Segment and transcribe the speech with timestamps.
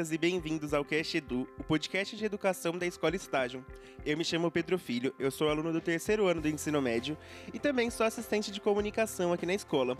[0.00, 3.62] bem-vindas e bem-vindos ao Cast Edu, o podcast de educação da Escola Estágio.
[4.06, 7.18] Eu me chamo Pedro Filho, eu sou aluno do terceiro ano do ensino médio
[7.52, 9.98] e também sou assistente de comunicação aqui na escola.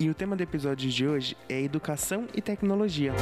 [0.00, 3.12] E o tema do episódio de hoje é educação e tecnologia.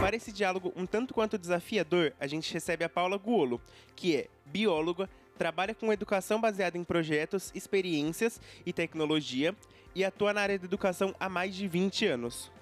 [0.00, 3.60] Para esse diálogo um tanto quanto desafiador, a gente recebe a Paula Guolo,
[3.96, 9.52] que é bióloga, trabalha com educação baseada em projetos, experiências e tecnologia
[9.96, 12.52] e atua na área da educação há mais de 20 anos.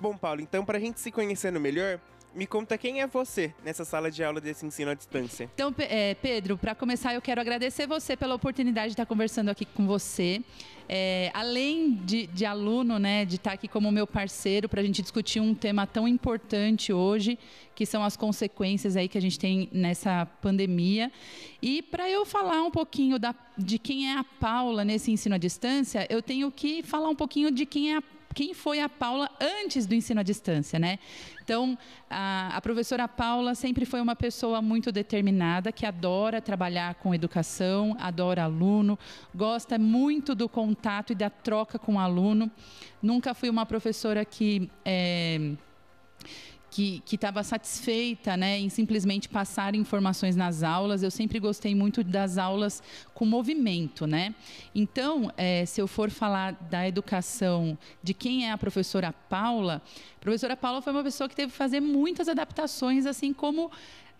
[0.00, 2.00] Bom, Paulo, então para a gente se conhecendo melhor,
[2.34, 5.50] me conta quem é você nessa sala de aula desse ensino à distância.
[5.52, 9.64] Então, é, Pedro, para começar, eu quero agradecer você pela oportunidade de estar conversando aqui
[9.64, 10.40] com você.
[10.88, 15.02] É, além de, de, aluno, né, de estar aqui como meu parceiro para a gente
[15.02, 17.38] discutir um tema tão importante hoje,
[17.74, 21.12] que são as consequências aí que a gente tem nessa pandemia.
[21.60, 25.38] E para eu falar um pouquinho da, de quem é a Paula nesse ensino à
[25.38, 28.02] distância, eu tenho que falar um pouquinho de quem é a
[28.34, 30.98] quem foi a Paula antes do ensino à distância, né?
[31.42, 31.76] Então,
[32.08, 37.96] a, a, professora Paula sempre foi uma pessoa muito determinada, que adora trabalhar com educação,
[37.98, 38.98] adora aluno,
[39.34, 42.50] gosta muito do contato e da troca com o aluno.
[43.02, 45.52] Nunca fui uma professora que é,
[46.70, 51.02] que estava satisfeita né, em simplesmente passar informações nas aulas.
[51.02, 52.82] Eu sempre gostei muito das aulas
[53.12, 54.06] com movimento.
[54.06, 54.34] Né?
[54.74, 59.82] Então, é, se eu for falar da educação de quem é a professora Paula,
[60.16, 63.70] a professora Paula foi uma pessoa que teve que fazer muitas adaptações, assim como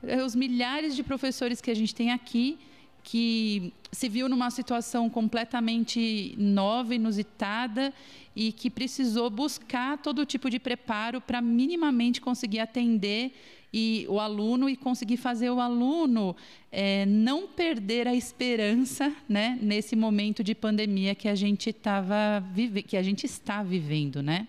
[0.03, 2.59] é, os milhares de professores que a gente tem aqui
[3.03, 7.93] que se viu numa situação completamente nova, inusitada
[8.35, 13.33] e que precisou buscar todo tipo de preparo para minimamente conseguir atender
[13.73, 16.35] e o aluno e conseguir fazer o aluno
[16.73, 22.45] é, não perder a esperança né, nesse momento de pandemia que a gente estava
[22.87, 24.49] que a gente está vivendo, né?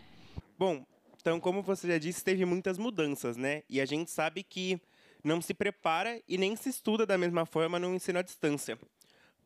[0.58, 0.84] Bom,
[1.20, 3.64] então como você já disse, teve muitas mudanças, né?
[3.70, 4.80] E a gente sabe que
[5.24, 8.78] não se prepara e nem se estuda da mesma forma no ensino à distância.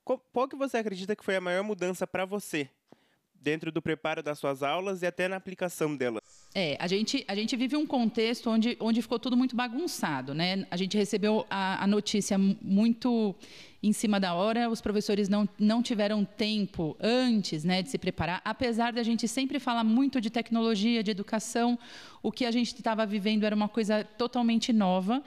[0.04, 2.70] Qual que você acredita que foi a maior mudança para você
[3.34, 6.22] dentro do preparo das suas aulas e até na aplicação delas?
[6.54, 10.66] É, a gente, a gente vive um contexto onde, onde ficou tudo muito bagunçado, né?
[10.72, 13.36] A gente recebeu a, a notícia muito
[13.84, 18.42] em cima da hora, os professores não, não tiveram tempo antes né, de se preparar,
[18.44, 21.78] apesar da gente sempre falar muito de tecnologia, de educação,
[22.24, 25.22] o que a gente estava vivendo era uma coisa totalmente nova.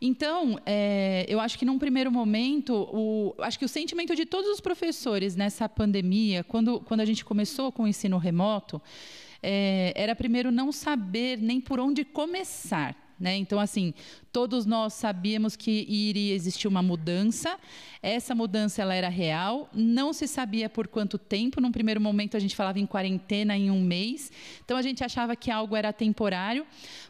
[0.00, 4.48] Então, é, eu acho que num primeiro momento, o, acho que o sentimento de todos
[4.48, 8.80] os professores nessa pandemia, quando, quando a gente começou com o ensino remoto,
[9.42, 12.94] é, era primeiro não saber nem por onde começar.
[13.18, 13.36] Né?
[13.36, 13.92] Então, assim,
[14.32, 17.58] todos nós sabíamos que iria existir uma mudança.
[18.00, 21.60] Essa mudança ela era real, não se sabia por quanto tempo.
[21.60, 24.30] Num primeiro momento a gente falava em quarentena em um mês,
[24.64, 26.64] então a gente achava que algo era temporário.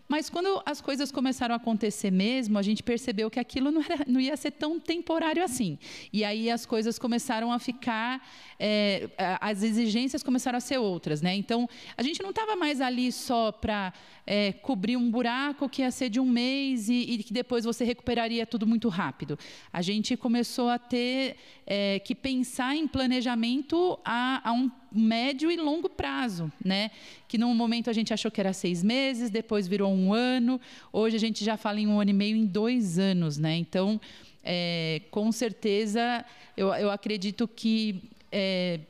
[0.09, 4.05] Mas quando as coisas começaram a acontecer mesmo, a gente percebeu que aquilo não, era,
[4.07, 5.79] não ia ser tão temporário assim.
[6.11, 8.27] E aí as coisas começaram a ficar,
[8.59, 11.35] é, as exigências começaram a ser outras, né?
[11.35, 13.93] Então a gente não estava mais ali só para
[14.27, 17.85] é, cobrir um buraco que ia ser de um mês e, e, que depois você
[17.85, 19.39] recuperaria tudo muito rápido.
[19.71, 21.37] A gente começou a ter
[21.67, 26.91] é, que pensar em planejamento a, a um médio e longo prazo, né?
[27.27, 30.61] Que num momento a gente achou que era seis meses, depois virou um ano,
[30.93, 33.57] hoje a gente já fala em um ano e meio, em dois anos, né?
[33.57, 34.01] Então,
[34.45, 36.25] é, com certeza,
[36.57, 38.81] eu, eu acredito que é,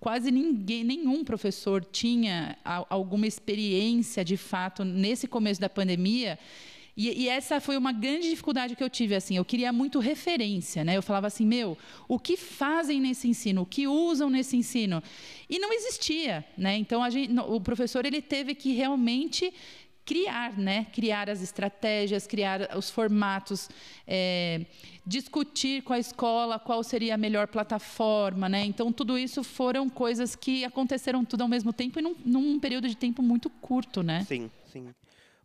[0.00, 2.56] quase ninguém, nenhum professor tinha
[2.88, 6.38] alguma experiência de fato nesse começo da pandemia
[6.98, 9.14] e, e, essa foi uma grande dificuldade que eu tive.
[9.14, 10.96] Assim, eu queria muito referência, né?
[10.96, 11.78] Eu falava assim, meu,
[12.08, 15.00] o que fazem nesse ensino, o que usam nesse ensino,
[15.48, 16.76] e não existia, né?
[16.76, 19.54] Então gente, o professor ele teve que realmente
[20.04, 20.86] criar, né?
[20.92, 23.70] Criar as estratégias, criar os formatos,
[24.04, 24.66] é,
[25.06, 28.64] discutir com a escola qual seria a melhor plataforma, né?
[28.64, 32.88] Então tudo isso foram coisas que aconteceram tudo ao mesmo tempo e num, num período
[32.88, 34.24] de tempo muito curto, né?
[34.24, 34.88] Sim, sim.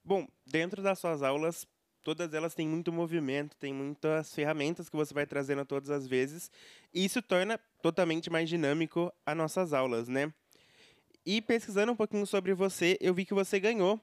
[0.05, 1.65] Bom, dentro das suas aulas,
[2.03, 6.51] todas elas têm muito movimento, tem muitas ferramentas que você vai trazendo todas as vezes,
[6.94, 10.33] e isso torna totalmente mais dinâmico as nossas aulas, né?
[11.25, 13.97] E pesquisando um pouquinho sobre você, eu vi que você ganhou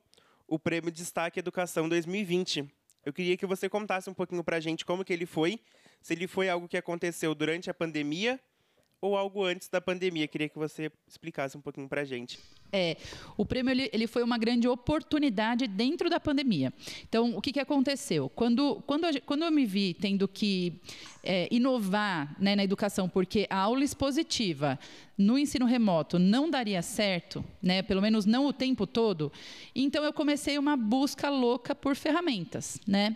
[0.48, 2.66] o Prêmio Destaque Educação 2020.
[3.04, 5.60] Eu queria que você contasse um pouquinho para a gente como que ele foi,
[6.00, 8.40] se ele foi algo que aconteceu durante a pandemia
[9.02, 10.26] ou algo antes da pandemia.
[10.26, 12.38] Queria que você explicasse um pouquinho para a gente.
[12.72, 12.96] É,
[13.36, 16.72] o prêmio ele, ele, foi uma grande oportunidade dentro da pandemia.
[17.08, 18.28] Então, o que, que aconteceu?
[18.28, 20.74] Quando, quando, quando eu me vi tendo que
[21.22, 24.78] é, inovar né, na educação, porque a aula expositiva
[25.16, 27.82] no ensino remoto não daria certo, né?
[27.82, 29.30] Pelo menos não o tempo todo.
[29.74, 33.14] Então eu comecei uma busca louca por ferramentas, né?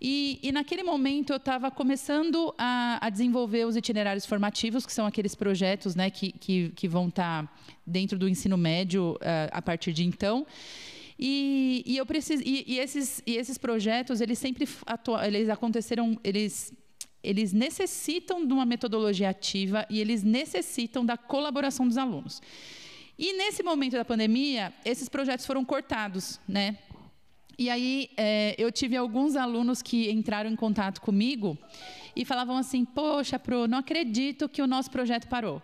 [0.00, 5.06] E, e naquele momento eu estava começando a, a, desenvolver os itinerários formativos, que são
[5.06, 7.52] aqueles projetos, né, que, que, que vão estar tá
[7.86, 9.18] dentro do ensino médio uh,
[9.50, 10.46] a partir de então.
[11.18, 14.66] E, e eu preciso e, e, esses e esses projetos eles sempre
[15.24, 16.72] eles aconteceram eles
[17.22, 22.42] eles necessitam de uma metodologia ativa e eles necessitam da colaboração dos alunos.
[23.16, 26.78] E nesse momento da pandemia, esses projetos foram cortados, né?
[27.56, 31.56] E aí é, eu tive alguns alunos que entraram em contato comigo
[32.14, 35.62] e falavam assim: Poxa, Pro, não acredito que o nosso projeto parou.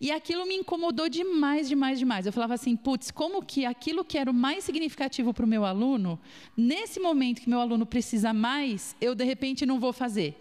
[0.00, 2.24] E aquilo me incomodou demais, demais, demais.
[2.24, 5.64] Eu falava assim, putz, como que aquilo que era o mais significativo para o meu
[5.64, 6.20] aluno,
[6.56, 10.36] nesse momento que meu aluno precisa mais, eu de repente não vou fazer.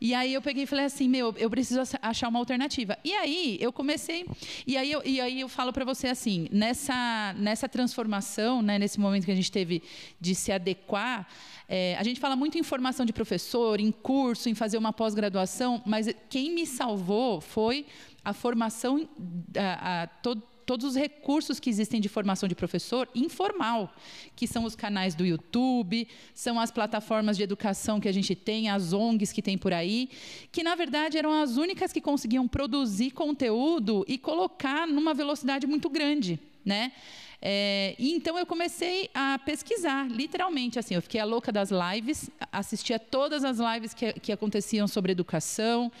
[0.00, 2.98] E aí eu peguei e falei assim, meu, eu preciso achar uma alternativa.
[3.04, 4.26] E aí eu comecei,
[4.66, 9.00] e aí eu, e aí eu falo para você assim, nessa, nessa transformação, né, nesse
[9.00, 9.82] momento que a gente teve
[10.20, 11.26] de se adequar,
[11.68, 15.82] é, a gente fala muito em formação de professor, em curso, em fazer uma pós-graduação,
[15.84, 17.86] mas quem me salvou foi
[18.24, 19.08] a formação,
[19.56, 23.94] a, a, todo, todos os recursos que existem de formação de professor informal,
[24.34, 28.68] que são os canais do YouTube, são as plataformas de educação que a gente tem,
[28.68, 30.10] as ONGs que tem por aí,
[30.50, 35.88] que na verdade eram as únicas que conseguiam produzir conteúdo e colocar numa velocidade muito
[35.88, 36.92] grande, né?
[37.40, 42.28] É, e então eu comecei a pesquisar, literalmente, assim, eu fiquei a louca das lives,
[42.50, 45.92] assistia todas as lives que, que aconteciam sobre educação,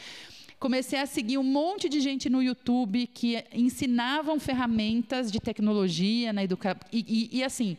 [0.58, 6.42] comecei a seguir um monte de gente no YouTube que ensinavam ferramentas de tecnologia na
[6.42, 6.80] educação.
[6.92, 7.76] E, e, e, assim,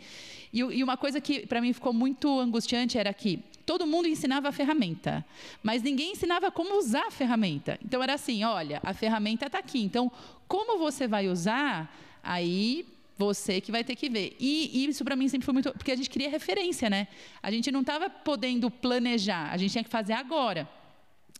[0.53, 4.47] e, e uma coisa que para mim ficou muito angustiante era que todo mundo ensinava
[4.49, 5.25] a ferramenta,
[5.61, 7.77] mas ninguém ensinava como usar a ferramenta.
[7.83, 9.81] Então era assim, olha, a ferramenta está aqui.
[9.81, 10.11] Então,
[10.47, 11.93] como você vai usar?
[12.23, 12.85] Aí
[13.17, 14.37] você que vai ter que ver.
[14.39, 15.71] E, e isso para mim sempre foi muito.
[15.73, 17.07] Porque a gente queria referência, né?
[17.41, 20.69] A gente não estava podendo planejar, a gente tinha que fazer agora.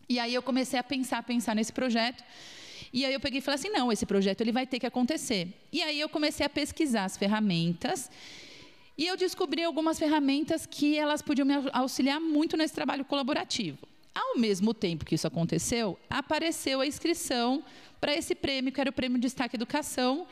[0.08, 2.24] E aí eu comecei a pensar, pensar nesse projeto.
[2.92, 5.48] E aí eu peguei e falei assim, não, esse projeto ele vai ter que acontecer.
[5.70, 8.10] E aí eu comecei a pesquisar as ferramentas
[8.96, 13.78] e eu descobri algumas ferramentas que elas podiam me auxiliar muito nesse trabalho colaborativo.
[14.14, 17.62] Ao mesmo tempo que isso aconteceu, apareceu a inscrição
[18.00, 20.26] para esse prêmio, que era o Prêmio Destaque Educação.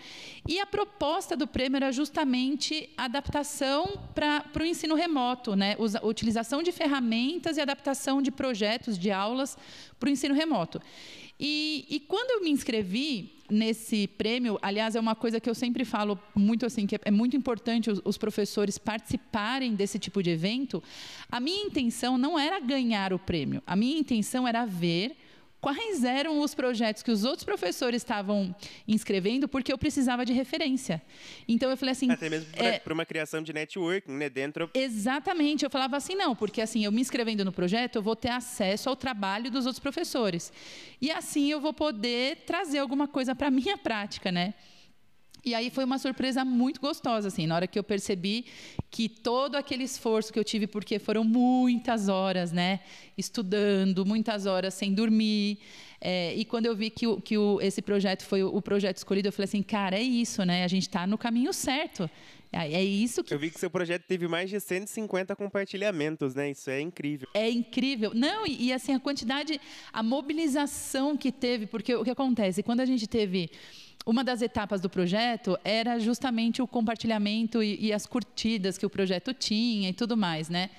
[0.49, 5.77] E a proposta do prêmio era justamente adaptação para o ensino remoto, né?
[6.01, 9.57] a utilização de ferramentas e adaptação de projetos, de aulas
[9.99, 10.81] para o ensino remoto.
[11.39, 15.85] E, e, quando eu me inscrevi nesse prêmio, aliás, é uma coisa que eu sempre
[15.85, 20.31] falo muito assim, que é, é muito importante os, os, professores participarem desse tipo de
[20.31, 20.83] evento.
[21.31, 25.15] A minha intenção não era ganhar o prêmio, a minha intenção era ver
[25.67, 28.55] quais eram os projetos que os outros professores estavam
[28.87, 31.03] inscrevendo, porque eu precisava de referência.
[31.49, 32.09] Então eu falei assim.
[32.09, 34.31] Até mesmo para é, uma criação de networking, né?
[34.31, 34.71] Dentro.
[34.73, 35.65] Exatamente.
[35.65, 38.89] Eu falava assim, não, porque assim, eu me inscrevendo no projeto, eu vou ter acesso
[38.89, 40.53] ao trabalho dos outros professores.
[41.01, 44.55] E assim eu vou poder trazer alguma coisa para a minha prática, né?
[45.47, 48.47] E aí foi uma surpresa muito gostosa, assim, na hora que eu percebi
[48.91, 52.81] que todo aquele esforço que eu tive, porque foram muitas horas, né,
[53.17, 55.61] estudando, muitas horas sem dormir,
[56.01, 59.29] é, e quando eu vi que, o, que o, esse projeto foi o, projeto escolhido,
[59.29, 60.65] eu falei assim, cara, é isso, né?
[60.65, 62.11] A gente está no caminho certo.
[62.53, 63.33] É, é isso que.
[63.33, 66.51] Eu vi que seu projeto teve mais de 150 compartilhamentos, né?
[66.51, 67.29] Isso é incrível.
[67.35, 68.13] É incrível.
[68.15, 69.61] Não, e, e assim, a quantidade,
[69.93, 72.63] a mobilização que teve, porque o que acontece?
[72.63, 73.51] Quando a gente teve
[74.07, 78.91] uma das etapas do projeto era justamente o compartilhamento e, e, as curtidas que o
[78.91, 80.71] projeto tinha e tudo mais, né?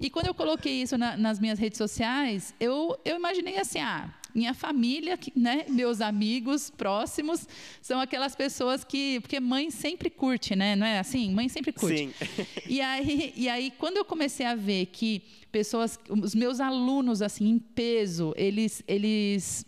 [0.00, 4.08] E quando eu coloquei isso na, nas minhas redes sociais, eu, eu imaginei assim, ah,
[4.34, 7.46] minha família, né, meus amigos próximos
[7.82, 10.74] são aquelas pessoas que, porque mãe sempre curte, né?
[10.74, 11.30] Não é assim?
[11.34, 12.08] Mãe sempre curte.
[12.08, 12.46] Sim.
[12.66, 15.22] E aí, e aí quando eu comecei a ver que
[15.52, 19.66] pessoas, os meus alunos assim em peso, eles, eles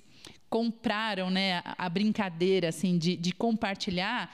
[0.53, 4.31] compraram né, a, brincadeira assim de, de compartilhar.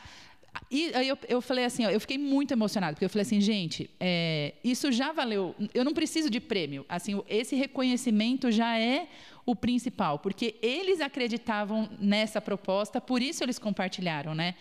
[0.69, 3.41] E aí eu, eu falei assim, ó, eu fiquei muito emocionada, porque eu falei assim,
[3.41, 6.85] gente, é, isso já valeu, eu não preciso de prêmio.
[6.89, 9.07] Assim, esse reconhecimento já é
[9.47, 14.57] o principal, porque eles acreditavam nessa proposta, por isso eles compartilharam, né?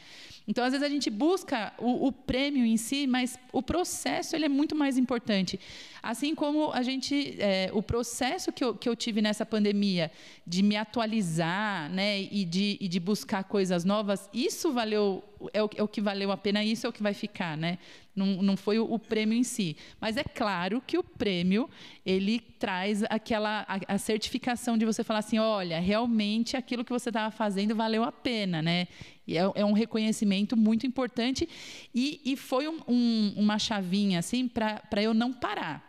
[0.48, 4.46] Então, às vezes a gente busca o, o, prêmio em si, mas o processo ele
[4.46, 5.60] é muito mais importante.
[6.01, 10.10] Assim como a gente, é, o processo que eu, que eu tive nessa pandemia
[10.46, 15.22] de me atualizar, né, e de, e de buscar coisas novas, isso valeu
[15.54, 17.77] é o, é o, que valeu a pena, isso é o que vai ficar, né?
[18.18, 19.78] Não, não foi o, o prêmio em si.
[20.02, 21.70] Mas é claro que o prêmio,
[22.06, 27.10] ele traz aquela a, a certificação de você falar assim, olha, realmente aquilo que você
[27.10, 28.88] estava fazendo valeu a pena, né?
[29.28, 31.48] E é, é um reconhecimento muito importante
[31.94, 35.86] e, e foi um, um, uma chavinha, assim, para eu não parar.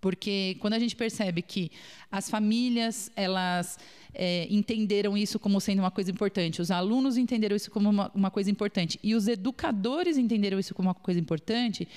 [0.00, 1.70] Porque quando a gente percebe que
[2.10, 3.78] as famílias, elas
[4.14, 8.30] é, entenderam isso como sendo uma coisa importante, os alunos entenderam isso como uma, uma
[8.30, 11.88] coisa importante e os educadores entenderam isso como uma coisa importante,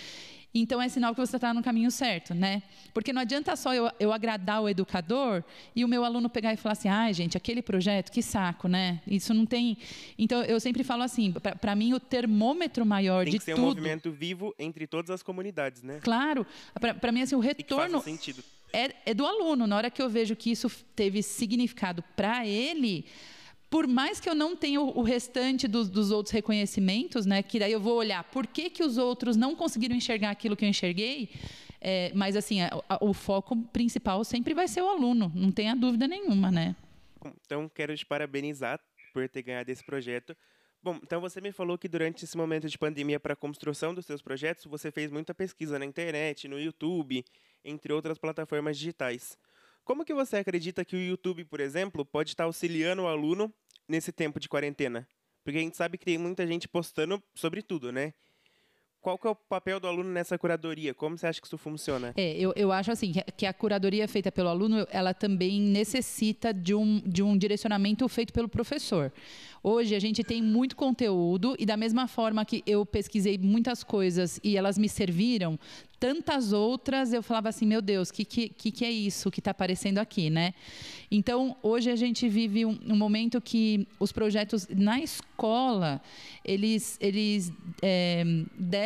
[0.53, 2.61] então é sinal que você está no caminho certo, né?
[2.93, 6.57] Porque não adianta só eu, eu, agradar o educador e o meu aluno pegar e
[6.57, 9.01] falar assim, ai, ah, gente, aquele projeto, que saco, né?
[9.07, 9.77] Isso não tem.
[10.17, 13.63] Então eu sempre falo assim, para mim o termômetro maior tem de que ser tudo.
[13.63, 15.99] um movimento vivo entre todas as comunidades, né?
[16.03, 16.45] Claro.
[16.99, 17.99] Para mim assim o retorno.
[17.99, 18.43] E que sentido.
[18.73, 19.67] É, é do aluno.
[19.67, 23.05] Na hora que eu vejo que isso teve significado para ele,
[23.69, 27.71] por mais que eu não tenha o restante dos, dos, outros reconhecimentos, né, que daí
[27.71, 31.29] eu vou olhar por que, que os outros não conseguiram enxergar aquilo que eu enxerguei,
[31.79, 35.75] é, mas assim, a, a, o foco principal sempre vai ser o aluno, não tenha
[35.75, 36.75] dúvida nenhuma, né?
[37.45, 38.79] Então, quero te parabenizar
[39.13, 40.35] por ter ganhado esse projeto.
[40.83, 44.03] Bom, então você me falou que durante esse momento de pandemia para a construção dos
[44.03, 47.23] seus projetos, você fez muita pesquisa na internet, no YouTube,
[47.63, 49.37] entre outras plataformas digitais.
[49.83, 53.53] Como que você acredita que o YouTube, por exemplo, pode estar auxiliando o aluno
[53.87, 55.07] nesse tempo de quarentena?
[55.43, 58.11] Porque a gente sabe que tem muita gente postando sobre tudo, né?
[59.01, 60.93] Qual que é o papel do aluno nessa curadoria?
[60.93, 62.13] Como você acha que isso funciona?
[62.15, 66.75] É, eu, eu acho assim que a curadoria feita pelo aluno, ela também necessita de
[66.75, 69.11] um, de um direcionamento feito pelo professor.
[69.63, 74.39] Hoje a gente tem muito conteúdo e da mesma forma que eu pesquisei muitas coisas
[74.43, 75.59] e elas me serviram,
[75.99, 79.51] tantas outras eu falava assim, meu Deus, o que, que, que é isso que está
[79.51, 80.55] aparecendo aqui, né?
[81.11, 86.01] Então, hoje a gente vive um, um momento que os projetos na escola,
[86.43, 87.53] eles, eles
[87.83, 88.23] é,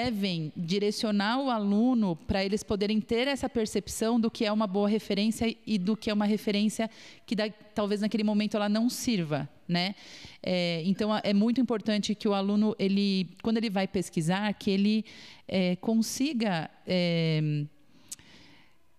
[0.05, 4.87] devem direcionar o aluno para eles poderem ter essa percepção do que é uma boa
[4.87, 6.89] referência e do que é uma referência
[7.25, 9.95] que dá, talvez naquele momento ela não sirva, né?
[10.43, 15.05] É, então é muito importante que o aluno ele, quando ele vai pesquisar, que ele
[15.47, 17.65] é, consiga é,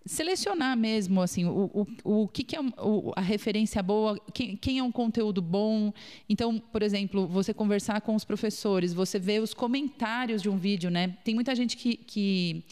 [0.07, 4.79] selecionar mesmo assim o, o, o que, que é o, a referência boa, quem, quem,
[4.79, 5.93] é um conteúdo bom.
[6.29, 10.91] Então, por exemplo, você conversar com os professores, você vê os comentários de um vídeo,
[10.91, 11.17] né?
[11.25, 12.63] Tem muita gente que, que,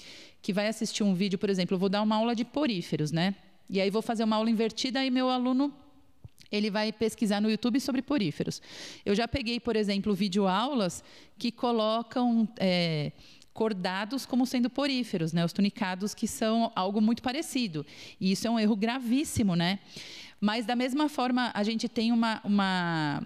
[0.40, 3.34] que vai assistir um vídeo, por exemplo, eu vou dar uma aula de poríferos, né?
[3.68, 5.72] E aí vou fazer uma aula invertida e meu aluno
[6.52, 8.62] ele vai pesquisar no YouTube sobre poríferos.
[9.04, 11.02] Eu já peguei, por exemplo, videoaulas
[11.36, 13.10] que colocam é,
[13.54, 15.44] cordados como sendo poríferos, né?
[15.44, 17.86] Os tunicados que são algo muito parecido.
[18.20, 19.78] E isso é um erro gravíssimo, né?
[20.40, 23.22] Mas da mesma forma, a gente tem uma, uma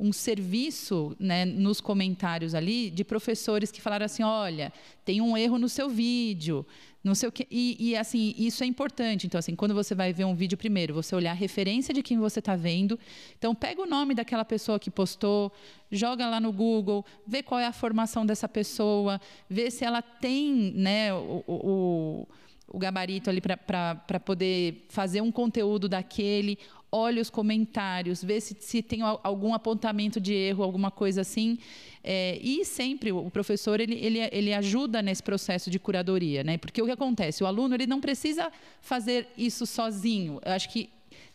[0.00, 4.72] um serviço né, nos comentários ali de professores que falaram assim, olha,
[5.04, 6.66] tem um erro no seu vídeo,
[7.04, 7.46] não sei o que.
[7.50, 9.26] E, e, assim, isso é importante.
[9.26, 12.18] Então, assim, quando você vai ver um vídeo primeiro, você olhar a referência de quem
[12.18, 12.98] você está vendo.
[13.38, 15.52] Então, pega o nome daquela pessoa que postou,
[15.90, 20.72] joga lá no Google, vê qual é a formação dessa pessoa, vê se ela tem
[20.74, 22.28] né, o, o,
[22.68, 26.58] o gabarito ali para poder fazer um conteúdo daquele
[26.92, 31.58] olhe os comentários, vê se, se tem algum apontamento de erro, alguma coisa assim.
[32.02, 36.58] É, e sempre o professor ele, ele, ele ajuda nesse processo de curadoria, né?
[36.58, 37.44] Porque o que acontece?
[37.44, 40.40] O aluno ele não precisa fazer isso sozinho.
[40.44, 40.88] Eu acho que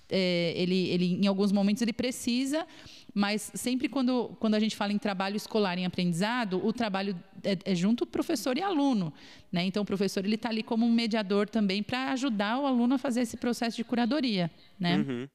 [0.09, 2.65] é, ele, ele, em alguns momentos, ele precisa,
[3.13, 7.71] mas sempre quando, quando a gente fala em trabalho escolar, em aprendizado, o trabalho é,
[7.71, 9.13] é junto professor e aluno.
[9.51, 9.65] Né?
[9.65, 12.97] Então, o professor ele está ali como um mediador também para ajudar o aluno a
[12.97, 14.51] fazer esse processo de curadoria.
[14.79, 14.97] Né?
[14.97, 15.27] Uhum.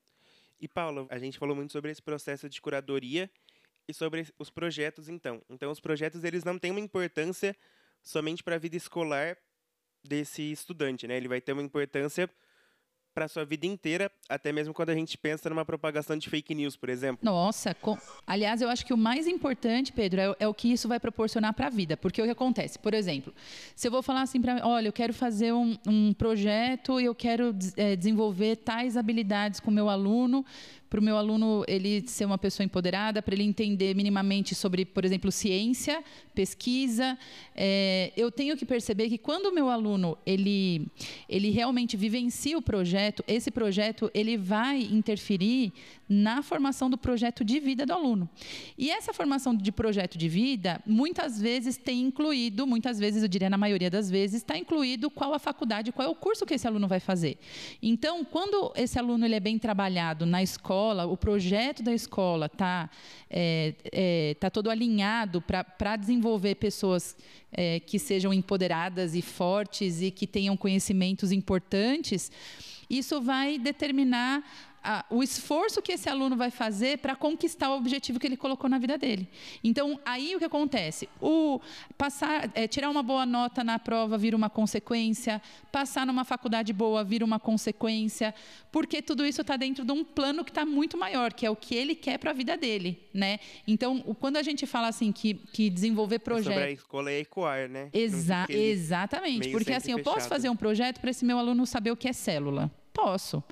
[0.60, 3.30] E Paula, a gente falou muito sobre esse processo de curadoria
[3.88, 5.42] e sobre os projetos, então.
[5.48, 7.56] Então, os projetos eles não têm uma importância
[8.02, 9.36] somente para a vida escolar
[10.04, 11.16] desse estudante, né?
[11.16, 12.28] Ele vai ter uma importância
[13.20, 16.74] para sua vida inteira, até mesmo quando a gente pensa numa propagação de fake news,
[16.74, 17.18] por exemplo.
[17.22, 17.98] Nossa, com...
[18.26, 21.52] aliás, eu acho que o mais importante, Pedro, é, é o que isso vai proporcionar
[21.52, 23.34] para a vida, porque o que acontece, por exemplo,
[23.76, 27.14] se eu vou falar assim para, olha, eu quero fazer um, um projeto e eu
[27.14, 30.42] quero é, desenvolver tais habilidades com meu aluno
[30.90, 35.04] para o meu aluno ele ser uma pessoa empoderada, para ele entender minimamente sobre, por
[35.04, 36.02] exemplo, ciência,
[36.34, 37.16] pesquisa.
[37.54, 40.88] É, eu tenho que perceber que quando o meu aluno ele,
[41.28, 45.72] ele realmente vivencia o projeto, esse projeto ele vai interferir
[46.08, 48.28] na formação do projeto de vida do aluno.
[48.76, 53.48] E essa formação de projeto de vida, muitas vezes tem incluído, muitas vezes, eu diria
[53.48, 56.66] na maioria das vezes, está incluído qual a faculdade, qual é o curso que esse
[56.66, 57.38] aluno vai fazer.
[57.80, 62.46] Então, quando esse aluno ele é bem trabalhado na escola, escola, o projeto da escola
[62.46, 62.88] está
[63.28, 67.16] é, é, tá todo alinhado para desenvolver pessoas
[67.52, 72.32] é, que sejam empoderadas e fortes e que tenham conhecimentos importantes,
[72.88, 74.42] isso vai determinar
[74.82, 78.68] a, o esforço que esse aluno vai fazer para conquistar o objetivo que ele colocou
[78.68, 79.28] na vida dele.
[79.62, 81.08] Então, aí o que acontece?
[81.20, 81.60] O
[81.98, 87.04] passar, é, tirar uma boa nota na prova vira uma consequência, passar numa faculdade boa
[87.04, 88.34] vira uma consequência,
[88.72, 91.56] porque tudo isso está dentro de um plano que está muito maior, que é o
[91.56, 93.38] que ele quer para a vida dele, né?
[93.66, 97.20] Então, quando a gente fala assim que, que desenvolver projetos, é sobre a escola é
[97.20, 97.90] ecoar, né?
[97.92, 101.96] Exa exatamente, porque assim eu posso fazer um projeto para esse meu aluno saber o
[101.96, 102.70] que é célula.
[102.92, 103.42] Posso.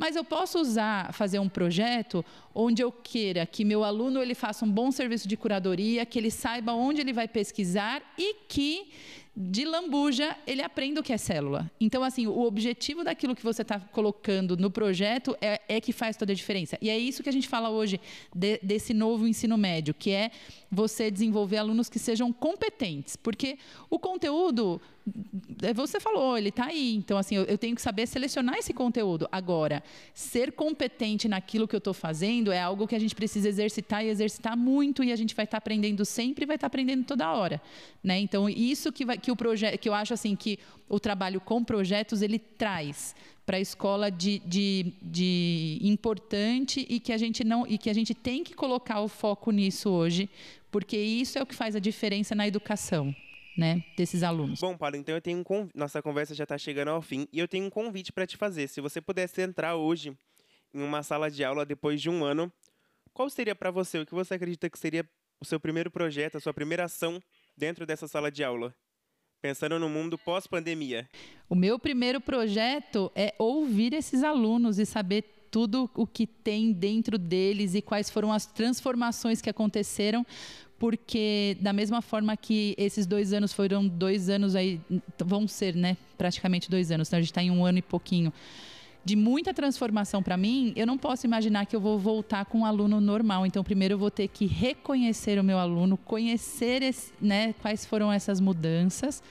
[0.00, 4.64] Mas eu posso usar, fazer um projeto onde eu queira que meu aluno ele faça
[4.64, 8.88] um bom serviço de curadoria, que ele saiba onde ele vai pesquisar e que
[9.36, 11.70] de lambuja, ele aprende o que é célula.
[11.80, 16.16] Então, assim, o objetivo daquilo que você está colocando no projeto é, é, que faz
[16.16, 16.76] toda a diferença.
[16.80, 18.00] E é isso que a gente fala hoje
[18.34, 20.30] de, desse novo ensino médio, que é
[20.70, 23.16] você desenvolver alunos que sejam competentes.
[23.16, 23.58] Porque
[23.88, 24.80] o conteúdo,
[25.62, 26.94] é, você falou, ele está aí.
[26.94, 29.28] Então, assim, eu, eu, tenho que saber selecionar esse conteúdo.
[29.32, 29.82] Agora,
[30.12, 34.08] ser competente naquilo que eu estou fazendo é algo que a gente precisa exercitar e
[34.08, 37.04] exercitar muito, e a gente vai estar tá aprendendo sempre e vai estar tá aprendendo
[37.04, 37.60] toda hora.
[38.02, 38.18] Né?
[38.20, 40.58] Então, isso que, vai, que o projeto, que eu acho assim que
[40.88, 43.14] o trabalho com projetos ele traz
[43.46, 47.92] para a escola de, de, de importante e que a gente não e que a
[47.92, 50.30] gente tem que colocar o foco nisso hoje,
[50.70, 53.14] porque isso é o que faz a diferença na educação.
[53.58, 54.60] Né, desses alunos.
[54.60, 57.48] Bom, Paulo, então eu tenho um nossa conversa já está chegando ao fim e eu
[57.48, 58.68] tenho um convite para te fazer.
[58.68, 60.16] Se você pudesse entrar hoje
[60.72, 62.50] em uma sala de aula depois de um ano,
[63.12, 65.04] qual seria para você o que você acredita que seria
[65.40, 67.20] o seu primeiro projeto, a sua primeira ação
[67.56, 68.74] dentro dessa sala de aula?
[69.42, 71.08] Pensando no mundo pós-pandemia.
[71.48, 77.16] O meu primeiro projeto é ouvir esses alunos e saber tudo o que tem dentro
[77.16, 80.26] deles e quais foram as transformações que aconteceram,
[80.78, 84.78] porque da mesma forma que esses dois anos foram dois anos aí,
[85.18, 85.96] vão ser, né?
[86.18, 88.32] Praticamente dois anos, então a gente está em um ano e pouquinho
[89.04, 92.64] de muita transformação para mim, eu não posso imaginar que eu vou voltar com um
[92.64, 93.46] aluno normal.
[93.46, 98.12] Então, primeiro eu vou ter que reconhecer o meu aluno, conhecer esse, né, quais foram
[98.12, 99.22] essas mudanças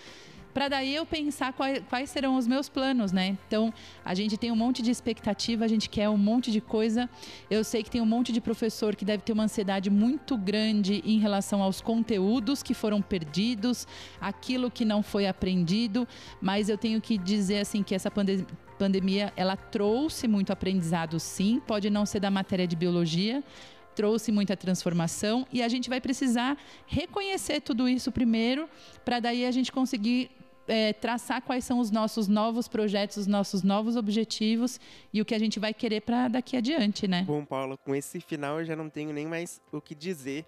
[0.53, 3.37] para daí eu pensar quais, quais, serão os meus planos, né?
[3.47, 3.73] Então,
[4.03, 7.09] a gente tem um monte de expectativa, a gente quer um monte de coisa.
[7.49, 11.01] Eu sei que tem um monte de professor que deve ter uma ansiedade muito grande
[11.05, 13.87] em relação aos conteúdos que foram perdidos,
[14.19, 16.07] aquilo que não foi aprendido,
[16.41, 18.47] mas eu tenho que dizer assim que essa pandemia
[18.79, 23.43] pandemia ela trouxe muito aprendizado, sim, pode não ser da matéria de biologia,
[23.93, 28.69] trouxe muita transformação e a gente vai precisar reconhecer tudo isso primeiro,
[29.03, 30.31] para daí a gente conseguir
[30.69, 34.79] é, traçar quais são os nossos novos projetos, os nossos novos objetivos
[35.11, 37.23] e o que a gente vai querer para daqui adiante, né?
[37.27, 40.45] Bom, Paulo, com esse final eu já não tenho nem mais o que dizer.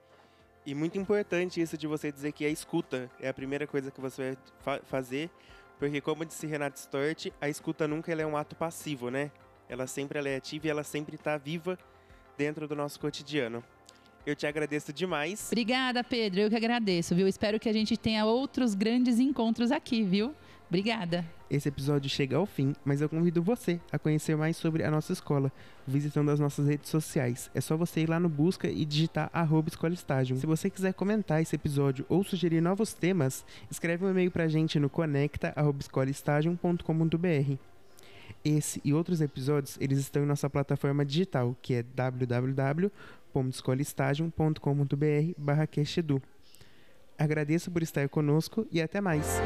[0.66, 4.00] E muito importante isso de você dizer que a escuta é a primeira coisa que
[4.00, 5.30] você vai fa fazer
[5.82, 9.32] porque como disse Renato Stort, a escuta nunca é um ato passivo, né?
[9.68, 11.76] Ela sempre ela é ativa e ela sempre está viva
[12.38, 13.64] dentro do nosso cotidiano.
[14.26, 15.48] Eu te agradeço demais.
[15.52, 16.42] Obrigada, Pedro.
[16.42, 17.28] Eu que agradeço, viu?
[17.28, 20.36] Espero que a gente tenha outros grandes encontros aqui, viu?
[20.70, 21.26] Obrigada.
[21.50, 25.12] Esse episódio chega ao fim, mas eu convido você a conhecer mais sobre a nossa
[25.12, 25.52] escola,
[25.86, 27.52] visitando as nossas redes sociais.
[27.54, 30.38] É só você ir lá no busca e digitar arroba escola estágio.
[30.38, 34.80] Se você quiser comentar esse episódio ou sugerir novos temas, escreve um e-mail pra gente
[34.80, 37.58] no conecta.escolaestágio.com.br.
[38.46, 41.84] Esse e outros episódios, eles estão em nossa plataforma digital, que é
[43.34, 45.68] www.escolaestágio.com.br barra
[47.18, 49.40] Agradeço por estar conosco e até mais!